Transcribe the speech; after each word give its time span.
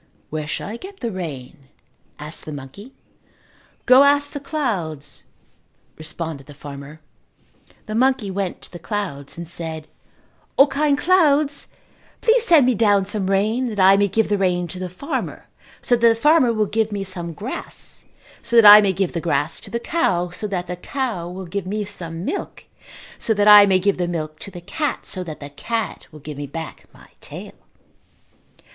"Where 0.31 0.47
shall 0.47 0.67
I 0.67 0.77
get 0.77 0.99
the 1.01 1.11
rain?" 1.11 1.67
asked 2.17 2.45
the 2.45 2.51
monkey. 2.51 2.91
"Go 3.85 4.01
ask 4.03 4.31
the 4.31 4.39
clouds," 4.39 5.25
responded 5.95 6.47
the 6.47 6.55
farmer. 6.55 7.01
The 7.85 7.93
monkey 7.93 8.31
went 8.31 8.63
to 8.63 8.71
the 8.71 8.79
clouds 8.79 9.37
and 9.37 9.47
said, 9.47 9.87
"O, 10.57 10.65
kind 10.65 10.97
clouds, 10.97 11.67
please 12.19 12.43
send 12.47 12.65
me 12.65 12.73
down 12.73 13.05
some 13.05 13.29
rain 13.29 13.67
that 13.69 13.79
I 13.79 13.95
may 13.95 14.07
give 14.07 14.27
the 14.29 14.39
rain 14.39 14.67
to 14.69 14.79
the 14.79 14.89
farmer 14.89 15.45
so 15.83 15.95
that 15.95 16.07
the 16.09 16.15
farmer 16.15 16.51
will 16.51 16.65
give 16.65 16.91
me 16.91 17.03
some 17.03 17.31
grass 17.33 18.05
so 18.41 18.55
that 18.59 18.65
I 18.65 18.81
may 18.81 18.93
give 18.93 19.13
the 19.13 19.21
grass 19.21 19.59
to 19.59 19.69
the 19.69 19.79
cow 19.79 20.31
so 20.31 20.47
that 20.47 20.65
the 20.65 20.77
cow 20.77 21.29
will 21.29 21.45
give 21.45 21.67
me 21.67 21.85
some 21.85 22.25
milk 22.25 22.65
so 23.19 23.35
that 23.35 23.47
I 23.47 23.67
may 23.67 23.77
give 23.77 23.99
the 23.99 24.07
milk 24.07 24.39
to 24.39 24.49
the 24.49 24.61
cat 24.61 25.05
so 25.05 25.23
that 25.23 25.39
the 25.39 25.51
cat 25.51 26.07
will 26.11 26.21
give 26.21 26.37
me 26.39 26.47
back 26.47 26.85
my 26.91 27.07
tail." 27.21 27.53